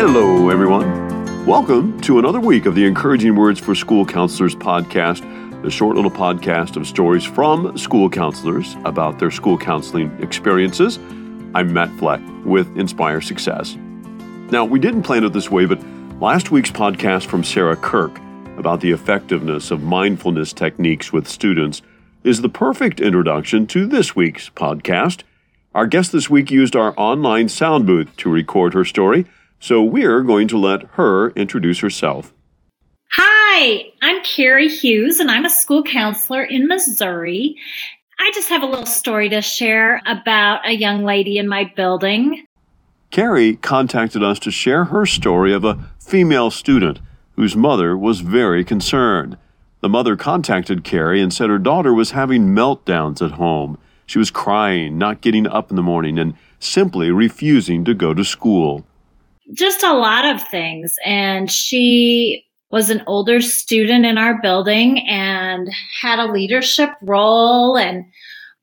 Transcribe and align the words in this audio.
Hello, 0.00 0.48
everyone. 0.48 1.44
Welcome 1.44 2.00
to 2.00 2.18
another 2.18 2.40
week 2.40 2.64
of 2.64 2.74
the 2.74 2.86
Encouraging 2.86 3.36
Words 3.36 3.60
for 3.60 3.74
School 3.74 4.06
Counselors 4.06 4.56
podcast, 4.56 5.20
the 5.62 5.70
short 5.70 5.94
little 5.94 6.10
podcast 6.10 6.76
of 6.76 6.86
stories 6.86 7.22
from 7.22 7.76
school 7.76 8.08
counselors 8.08 8.76
about 8.86 9.18
their 9.18 9.30
school 9.30 9.58
counseling 9.58 10.10
experiences. 10.22 10.96
I'm 11.54 11.74
Matt 11.74 11.90
Fleck 11.98 12.22
with 12.46 12.74
Inspire 12.78 13.20
Success. 13.20 13.76
Now, 14.50 14.64
we 14.64 14.78
didn't 14.78 15.02
plan 15.02 15.22
it 15.22 15.34
this 15.34 15.50
way, 15.50 15.66
but 15.66 15.84
last 16.18 16.50
week's 16.50 16.70
podcast 16.70 17.26
from 17.26 17.44
Sarah 17.44 17.76
Kirk 17.76 18.18
about 18.56 18.80
the 18.80 18.92
effectiveness 18.92 19.70
of 19.70 19.82
mindfulness 19.82 20.54
techniques 20.54 21.12
with 21.12 21.28
students 21.28 21.82
is 22.24 22.40
the 22.40 22.48
perfect 22.48 23.02
introduction 23.02 23.66
to 23.66 23.84
this 23.84 24.16
week's 24.16 24.48
podcast. 24.48 25.24
Our 25.74 25.86
guest 25.86 26.10
this 26.10 26.30
week 26.30 26.50
used 26.50 26.74
our 26.74 26.94
online 26.96 27.50
sound 27.50 27.86
booth 27.86 28.16
to 28.16 28.30
record 28.30 28.72
her 28.72 28.86
story, 28.86 29.26
so 29.60 29.82
we're 29.82 30.22
going 30.22 30.48
to 30.48 30.58
let 30.58 30.82
her 30.94 31.30
introduce 31.30 31.78
herself. 31.78 32.32
Hi, 33.12 33.92
I'm 34.02 34.22
Carrie 34.24 34.68
Hughes, 34.68 35.20
and 35.20 35.30
I'm 35.30 35.44
a 35.44 35.50
school 35.50 35.82
counselor 35.82 36.42
in 36.42 36.66
Missouri. 36.66 37.56
I 38.18 38.30
just 38.34 38.48
have 38.48 38.62
a 38.62 38.66
little 38.66 38.86
story 38.86 39.28
to 39.28 39.42
share 39.42 40.00
about 40.06 40.66
a 40.66 40.72
young 40.72 41.04
lady 41.04 41.38
in 41.38 41.46
my 41.46 41.70
building. 41.76 42.46
Carrie 43.10 43.56
contacted 43.56 44.22
us 44.22 44.38
to 44.40 44.50
share 44.50 44.86
her 44.86 45.04
story 45.04 45.52
of 45.52 45.64
a 45.64 45.90
female 45.98 46.50
student 46.50 47.00
whose 47.32 47.56
mother 47.56 47.96
was 47.96 48.20
very 48.20 48.64
concerned. 48.64 49.36
The 49.80 49.88
mother 49.88 50.16
contacted 50.16 50.84
Carrie 50.84 51.20
and 51.20 51.32
said 51.32 51.50
her 51.50 51.58
daughter 51.58 51.92
was 51.92 52.12
having 52.12 52.48
meltdowns 52.48 53.24
at 53.24 53.32
home. 53.32 53.78
She 54.06 54.18
was 54.18 54.30
crying, 54.30 54.96
not 54.96 55.20
getting 55.20 55.46
up 55.46 55.70
in 55.70 55.76
the 55.76 55.82
morning, 55.82 56.18
and 56.18 56.34
simply 56.58 57.10
refusing 57.10 57.84
to 57.84 57.94
go 57.94 58.14
to 58.14 58.24
school. 58.24 58.84
Just 59.52 59.82
a 59.82 59.94
lot 59.94 60.24
of 60.24 60.42
things. 60.48 60.96
And 61.04 61.50
she 61.50 62.46
was 62.70 62.88
an 62.90 63.02
older 63.06 63.40
student 63.40 64.06
in 64.06 64.16
our 64.16 64.40
building 64.40 65.06
and 65.08 65.68
had 66.00 66.18
a 66.18 66.30
leadership 66.30 66.90
role. 67.02 67.76
And, 67.76 68.04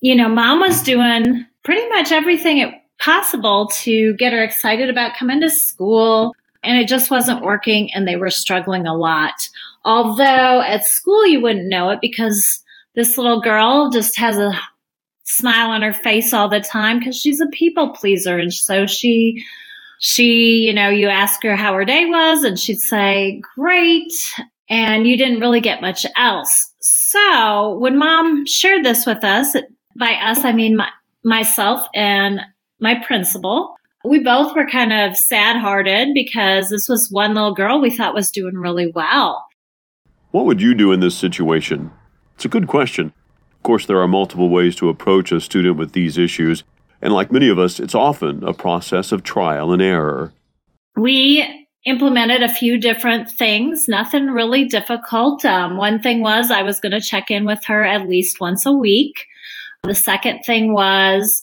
you 0.00 0.14
know, 0.14 0.28
mom 0.28 0.60
was 0.60 0.82
doing 0.82 1.44
pretty 1.64 1.88
much 1.88 2.12
everything 2.12 2.80
possible 2.98 3.68
to 3.72 4.14
get 4.14 4.32
her 4.32 4.42
excited 4.42 4.88
about 4.88 5.16
coming 5.16 5.40
to 5.40 5.50
school. 5.50 6.34
And 6.62 6.78
it 6.78 6.88
just 6.88 7.10
wasn't 7.10 7.42
working 7.42 7.92
and 7.92 8.06
they 8.06 8.16
were 8.16 8.30
struggling 8.30 8.86
a 8.86 8.96
lot. 8.96 9.48
Although 9.84 10.62
at 10.62 10.84
school 10.84 11.26
you 11.26 11.40
wouldn't 11.40 11.68
know 11.68 11.90
it 11.90 12.00
because 12.00 12.62
this 12.94 13.18
little 13.18 13.40
girl 13.40 13.90
just 13.90 14.18
has 14.18 14.38
a 14.38 14.58
smile 15.24 15.70
on 15.70 15.82
her 15.82 15.92
face 15.92 16.32
all 16.32 16.48
the 16.48 16.60
time 16.60 16.98
because 16.98 17.16
she's 17.16 17.40
a 17.40 17.46
people 17.48 17.90
pleaser. 17.90 18.38
And 18.38 18.52
so 18.52 18.86
she, 18.86 19.44
she, 19.98 20.66
you 20.66 20.72
know, 20.72 20.88
you 20.88 21.08
ask 21.08 21.42
her 21.42 21.56
how 21.56 21.74
her 21.74 21.84
day 21.84 22.06
was 22.06 22.44
and 22.44 22.58
she'd 22.58 22.80
say, 22.80 23.40
great. 23.56 24.12
And 24.68 25.06
you 25.06 25.16
didn't 25.16 25.40
really 25.40 25.60
get 25.60 25.80
much 25.80 26.04
else. 26.16 26.72
So 26.80 27.78
when 27.78 27.98
mom 27.98 28.46
shared 28.46 28.84
this 28.84 29.06
with 29.06 29.24
us, 29.24 29.56
by 29.96 30.12
us, 30.12 30.44
I 30.44 30.52
mean 30.52 30.76
my, 30.76 30.88
myself 31.24 31.86
and 31.94 32.40
my 32.80 32.96
principal, 33.06 33.76
we 34.04 34.20
both 34.20 34.54
were 34.54 34.66
kind 34.66 34.92
of 34.92 35.16
sad 35.16 35.56
hearted 35.56 36.08
because 36.14 36.68
this 36.68 36.88
was 36.88 37.10
one 37.10 37.34
little 37.34 37.54
girl 37.54 37.80
we 37.80 37.90
thought 37.90 38.14
was 38.14 38.30
doing 38.30 38.54
really 38.54 38.90
well. 38.92 39.44
What 40.30 40.44
would 40.46 40.60
you 40.60 40.74
do 40.74 40.92
in 40.92 41.00
this 41.00 41.16
situation? 41.16 41.90
It's 42.34 42.44
a 42.44 42.48
good 42.48 42.66
question. 42.66 43.12
Of 43.54 43.62
course, 43.62 43.86
there 43.86 44.00
are 44.00 44.08
multiple 44.08 44.48
ways 44.48 44.76
to 44.76 44.88
approach 44.88 45.32
a 45.32 45.40
student 45.40 45.76
with 45.76 45.92
these 45.92 46.18
issues, 46.18 46.62
and 47.02 47.12
like 47.12 47.30
many 47.30 47.48
of 47.48 47.58
us, 47.58 47.80
it's 47.80 47.94
often 47.94 48.42
a 48.44 48.52
process 48.52 49.12
of 49.12 49.22
trial 49.22 49.72
and 49.72 49.82
error. 49.82 50.32
We 50.96 51.66
implemented 51.84 52.42
a 52.42 52.48
few 52.48 52.78
different 52.78 53.30
things, 53.30 53.86
nothing 53.86 54.26
really 54.26 54.64
difficult. 54.64 55.44
Um, 55.44 55.76
one 55.76 56.00
thing 56.00 56.20
was 56.20 56.50
I 56.50 56.62
was 56.62 56.80
going 56.80 56.92
to 56.92 57.00
check 57.00 57.30
in 57.30 57.44
with 57.44 57.64
her 57.66 57.84
at 57.84 58.08
least 58.08 58.40
once 58.40 58.66
a 58.66 58.72
week. 58.72 59.26
The 59.84 59.94
second 59.94 60.42
thing 60.42 60.72
was 60.72 61.42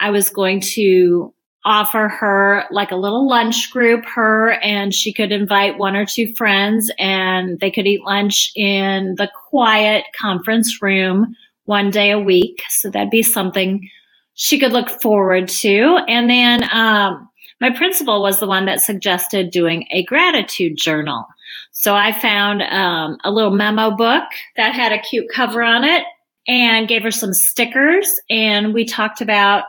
I 0.00 0.10
was 0.10 0.30
going 0.30 0.60
to 0.60 1.34
offer 1.66 2.08
her 2.08 2.64
like 2.70 2.90
a 2.90 2.96
little 2.96 3.28
lunch 3.28 3.70
group, 3.70 4.04
her 4.06 4.52
and 4.62 4.94
she 4.94 5.12
could 5.12 5.32
invite 5.32 5.78
one 5.78 5.96
or 5.96 6.06
two 6.06 6.34
friends 6.34 6.90
and 6.98 7.58
they 7.60 7.70
could 7.70 7.86
eat 7.86 8.04
lunch 8.04 8.50
in 8.54 9.14
the 9.16 9.30
quiet 9.48 10.04
conference 10.18 10.82
room 10.82 11.34
one 11.64 11.90
day 11.90 12.10
a 12.10 12.18
week. 12.18 12.62
So 12.68 12.90
that'd 12.90 13.10
be 13.10 13.22
something 13.22 13.88
she 14.34 14.58
could 14.58 14.72
look 14.72 14.88
forward 14.88 15.48
to. 15.48 15.98
And 16.08 16.28
then, 16.28 16.64
um, 16.72 17.28
my 17.60 17.70
principal 17.70 18.20
was 18.20 18.40
the 18.40 18.46
one 18.46 18.66
that 18.66 18.80
suggested 18.80 19.50
doing 19.50 19.86
a 19.90 20.04
gratitude 20.04 20.76
journal. 20.76 21.24
So 21.72 21.94
I 21.94 22.12
found 22.12 22.62
um, 22.62 23.16
a 23.24 23.30
little 23.30 23.52
memo 23.52 23.92
book 23.92 24.24
that 24.56 24.74
had 24.74 24.92
a 24.92 24.98
cute 24.98 25.30
cover 25.32 25.62
on 25.62 25.84
it 25.84 26.04
and 26.46 26.88
gave 26.88 27.02
her 27.04 27.10
some 27.10 27.32
stickers. 27.32 28.20
And 28.28 28.74
we 28.74 28.84
talked 28.84 29.20
about 29.20 29.64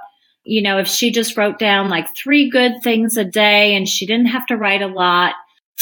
you 0.45 0.61
know, 0.61 0.77
if 0.77 0.87
she 0.87 1.11
just 1.11 1.35
wrote 1.35 1.57
down 1.59 1.89
like 1.89 2.15
three 2.15 2.49
good 2.49 2.81
things 2.83 3.17
a 3.17 3.25
day 3.25 3.75
and 3.75 3.89
she 3.89 4.05
didn't 4.05 4.27
have 4.27 4.45
to 4.45 4.55
write 4.55 4.83
a 4.83 4.87
lot, 4.87 5.33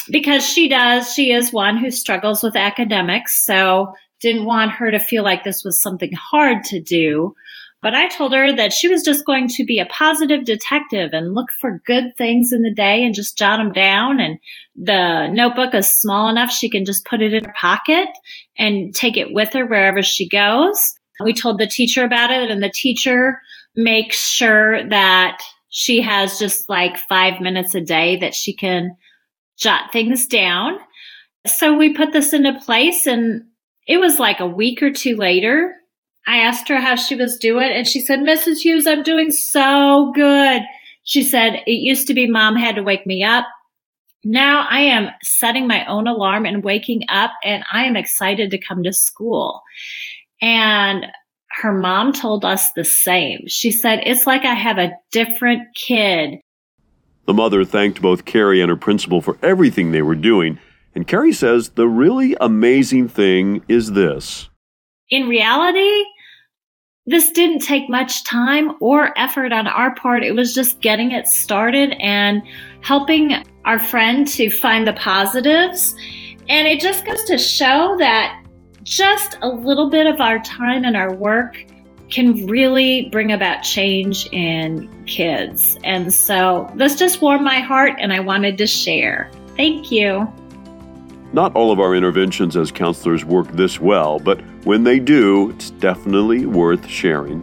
because 0.10 0.46
she 0.46 0.68
does, 0.68 1.14
she 1.14 1.32
is 1.32 1.54
one 1.54 1.78
who 1.78 1.92
struggles 1.92 2.42
with 2.42 2.56
academics. 2.56 3.44
So 3.44 3.94
didn't 4.22 4.46
want 4.46 4.72
her 4.72 4.90
to 4.90 5.00
feel 5.00 5.24
like 5.24 5.44
this 5.44 5.64
was 5.64 5.82
something 5.82 6.14
hard 6.14 6.64
to 6.66 6.80
do. 6.80 7.36
But 7.84 7.94
I 7.94 8.08
told 8.08 8.34
her 8.34 8.56
that 8.56 8.72
she 8.72 8.88
was 8.88 9.04
just 9.04 9.26
going 9.26 9.50
to 9.50 9.66
be 9.66 9.78
a 9.78 9.86
positive 9.88 10.46
detective 10.46 11.10
and 11.12 11.34
look 11.34 11.52
for 11.60 11.82
good 11.86 12.16
things 12.18 12.54
in 12.54 12.62
the 12.62 12.74
day 12.74 13.04
and 13.04 13.14
just 13.14 13.38
jot 13.38 13.58
them 13.58 13.74
down. 13.74 14.22
And 14.22 14.40
the 14.74 15.28
notebook 15.28 15.74
is 15.74 15.90
small 15.90 16.30
enough 16.30 16.50
she 16.50 16.70
can 16.70 16.86
just 16.86 17.06
put 17.06 17.22
it 17.22 17.34
in 17.34 17.44
her 17.44 17.54
pocket 17.60 18.08
and 18.58 18.96
take 18.96 19.18
it 19.18 19.34
with 19.34 19.52
her 19.52 19.66
wherever 19.66 20.02
she 20.02 20.30
goes. 20.30 20.96
We 21.22 21.34
told 21.34 21.60
the 21.60 21.68
teacher 21.68 22.06
about 22.06 22.32
it 22.32 22.50
and 22.50 22.64
the 22.64 22.70
teacher 22.70 23.42
makes 23.76 24.30
sure 24.30 24.88
that 24.88 25.42
she 25.68 26.02
has 26.02 26.40
just 26.40 26.70
like 26.70 26.98
five 26.98 27.42
minutes 27.42 27.76
a 27.76 27.82
day 27.82 28.16
that 28.18 28.34
she 28.34 28.56
can 28.56 28.96
jot 29.58 29.92
things 29.92 30.26
down. 30.26 30.78
So 31.46 31.76
we 31.76 31.94
put 31.94 32.14
this 32.14 32.32
into 32.32 32.62
place 32.62 33.06
and 33.06 33.44
it 33.88 33.98
was 33.98 34.20
like 34.20 34.40
a 34.40 34.48
week 34.48 34.82
or 34.82 34.92
two 34.94 35.18
later. 35.18 35.76
I 36.28 36.38
asked 36.38 36.70
her 36.70 36.80
how 36.80 36.96
she 36.96 37.16
was 37.16 37.38
doing 37.38 37.70
and 37.70 37.88
she 37.88 38.00
said, 38.00 38.20
Mrs. 38.20 38.60
Hughes, 38.60 38.88
I'm 38.88 39.04
doing 39.04 39.32
so 39.32 40.12
good. 40.16 40.62
She 41.04 41.24
said, 41.24 41.62
it 41.68 41.72
used 41.72 42.08
to 42.08 42.14
be 42.14 42.28
mom 42.28 42.56
had 42.56 42.76
to 42.76 42.84
wake 42.84 43.06
me 43.06 43.24
up. 43.24 43.46
Now 44.24 44.66
I 44.70 44.80
am 44.80 45.10
setting 45.22 45.68
my 45.68 45.86
own 45.86 46.08
alarm 46.08 46.46
and 46.46 46.64
waking 46.64 47.04
up 47.10 47.32
and 47.44 47.64
I 47.72 47.84
am 47.84 47.98
excited 47.98 48.52
to 48.52 48.58
come 48.58 48.84
to 48.84 48.94
school. 48.94 49.62
And 50.42 51.08
her 51.62 51.74
mom 51.74 52.14
told 52.14 52.46
us 52.46 52.72
the 52.72 52.86
same. 52.86 53.42
She 53.48 53.72
said, 53.72 54.02
It's 54.06 54.26
like 54.26 54.44
I 54.44 54.54
have 54.54 54.78
a 54.78 54.94
different 55.12 55.64
kid. 55.76 56.40
The 57.26 57.34
mother 57.34 57.64
thanked 57.64 58.02
both 58.02 58.26
Carrie 58.26 58.62
and 58.62 58.70
her 58.70 58.76
principal 58.76 59.22
for 59.22 59.38
everything 59.42 59.92
they 59.92 60.02
were 60.02 60.16
doing, 60.16 60.60
and 60.94 61.08
Carrie 61.08 61.34
says 61.34 61.70
the 61.70 61.88
really 61.88 62.36
amazing 62.42 63.08
thing 63.08 63.64
is 63.70 63.94
this. 63.94 64.50
In 65.10 65.30
reality, 65.30 66.06
this 67.06 67.32
didn't 67.32 67.60
take 67.60 67.90
much 67.90 68.24
time 68.24 68.72
or 68.80 69.18
effort 69.18 69.52
on 69.52 69.68
our 69.68 69.94
part. 69.96 70.24
It 70.24 70.36
was 70.36 70.54
just 70.54 70.80
getting 70.80 71.12
it 71.12 71.28
started 71.28 71.96
and 72.00 72.42
helping 72.82 73.44
our 73.66 73.80
friend 73.80 74.28
to 74.30 74.50
find 74.50 74.88
the 74.88 74.94
positives. 74.94 75.96
And 76.48 76.68
it 76.68 76.80
just 76.80 77.06
goes 77.06 77.24
to 77.26 77.38
show 77.38 77.96
that 78.00 78.42
just 78.84 79.38
a 79.42 79.50
little 79.50 79.90
bit 79.90 80.08
of 80.08 80.22
our 80.22 80.40
time 80.40 80.86
and 80.86 80.96
our 80.96 81.14
work 81.14 81.66
can 82.10 82.46
really 82.48 83.10
bring 83.12 83.32
about 83.32 83.64
change 83.64 84.28
in 84.32 84.88
kids. 85.06 85.78
And 85.84 86.14
so 86.14 86.72
this 86.76 86.96
just 86.96 87.22
warmed 87.22 87.44
my 87.44 87.60
heart 87.60 87.94
and 88.00 88.14
I 88.14 88.20
wanted 88.20 88.58
to 88.60 88.68
share. 88.68 89.32
Thank 89.56 89.92
you. 89.92 90.32
Not 91.34 91.54
all 91.56 91.72
of 91.72 91.80
our 91.80 91.96
interventions 91.96 92.56
as 92.56 92.72
counselors 92.72 93.26
work 93.26 93.52
this 93.52 93.80
well, 93.80 94.20
but 94.20 94.40
when 94.66 94.84
they 94.84 95.00
do, 95.00 95.50
it's 95.50 95.72
definitely 95.72 96.46
worth 96.46 96.88
sharing. 96.88 97.42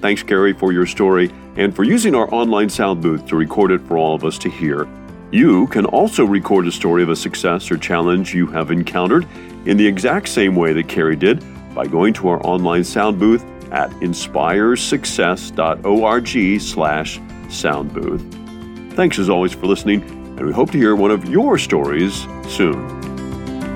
Thanks, 0.00 0.22
Carrie, 0.22 0.52
for 0.52 0.72
your 0.72 0.86
story 0.86 1.32
and 1.56 1.74
for 1.74 1.82
using 1.82 2.14
our 2.14 2.32
online 2.32 2.68
sound 2.68 3.02
booth 3.02 3.26
to 3.26 3.34
record 3.34 3.72
it 3.72 3.80
for 3.80 3.98
all 3.98 4.14
of 4.14 4.24
us 4.24 4.38
to 4.38 4.48
hear. 4.48 4.86
You 5.32 5.66
can 5.66 5.86
also 5.86 6.24
record 6.24 6.68
a 6.68 6.72
story 6.72 7.02
of 7.02 7.08
a 7.08 7.16
success 7.16 7.68
or 7.68 7.76
challenge 7.76 8.32
you 8.32 8.46
have 8.46 8.70
encountered 8.70 9.26
in 9.64 9.76
the 9.76 9.86
exact 9.86 10.28
same 10.28 10.54
way 10.54 10.72
that 10.72 10.88
Carrie 10.88 11.16
did 11.16 11.44
by 11.74 11.88
going 11.88 12.14
to 12.14 12.28
our 12.28 12.40
online 12.46 12.84
sound 12.84 13.18
booth 13.18 13.44
at 13.72 13.90
inspiresuccess.org 13.90 16.60
slash 16.60 17.18
soundbooth. 17.18 18.94
Thanks 18.94 19.18
as 19.18 19.28
always 19.28 19.52
for 19.52 19.66
listening, 19.66 20.02
and 20.38 20.46
we 20.46 20.52
hope 20.52 20.70
to 20.70 20.78
hear 20.78 20.94
one 20.94 21.10
of 21.10 21.28
your 21.28 21.58
stories 21.58 22.24
soon. 22.48 23.05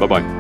Bye 0.01 0.07
bye. 0.07 0.40